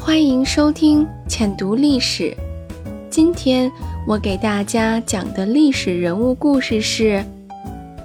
[0.00, 2.34] 欢迎收听浅读历史。
[3.10, 3.70] 今天
[4.06, 7.22] 我给大家讲的历史人物故事是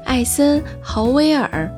[0.04, 1.71] 艾森豪威尔。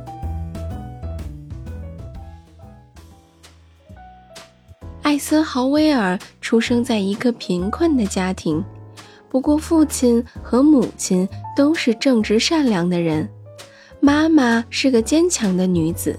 [5.04, 8.66] 艾森豪威尔出生在一个贫困的家庭，
[9.30, 13.30] 不过父亲和母亲都是正直善良的人，
[14.00, 16.18] 妈妈是个坚强的女子。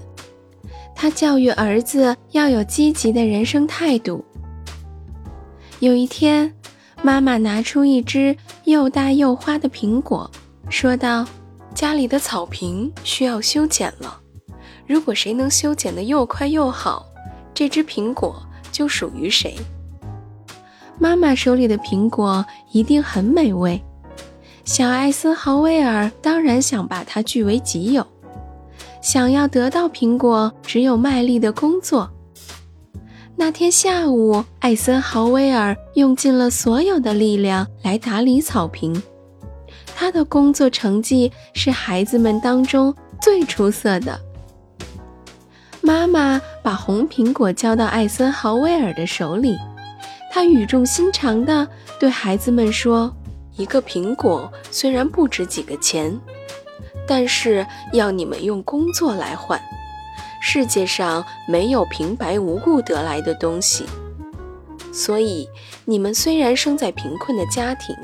[1.01, 4.21] 他教育儿子要有积极的人生态度。
[5.79, 6.53] 有一天，
[7.01, 8.35] 妈妈拿出一只
[8.65, 10.29] 又大又花的苹果，
[10.69, 11.25] 说道
[11.73, 14.19] ：“家里的草坪需要修剪了，
[14.85, 17.05] 如果谁能修剪得又快又好，
[17.53, 18.35] 这只苹果
[18.69, 19.55] 就属于谁。”
[20.99, 23.81] 妈妈手里的苹果一定很美味，
[24.65, 28.05] 小艾森豪威尔当然想把它据为己有。
[29.01, 32.09] 想要得到苹果，只有卖力的工作。
[33.35, 39.01] 那天下午，艾森豪威尔用尽了所有的力量来打理草坪。
[39.95, 44.19] 他的工作成绩是孩子们当中最出色的。
[45.81, 49.57] 妈妈把红苹果交到艾森豪威尔的手里，
[50.29, 53.13] 他语重心长地对孩子们说
[53.55, 56.19] ：“一个苹果虽然不值几个钱。”
[57.09, 59.59] 但是要你们用工作来换，
[60.39, 63.83] 世界上没有平白无故得来的东西。
[64.93, 65.49] 所以
[65.85, 67.95] 你们虽然生在贫困的家庭，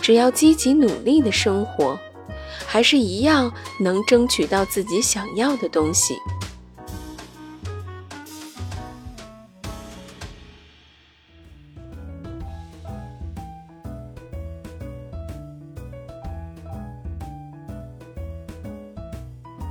[0.00, 1.98] 只要积极努力的生活，
[2.66, 6.16] 还是一样能争取到自己想要的东西。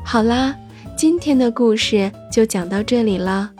[0.08, 0.56] 好啦，
[0.96, 3.52] 今天的故事就讲到这里了。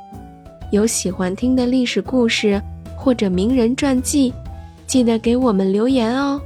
[0.72, 2.62] 有喜欢听的历史故事
[2.96, 4.32] 或者名人传记，
[4.86, 6.40] 记得给我们留言哦。